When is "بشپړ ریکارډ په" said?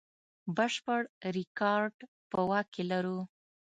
0.55-2.39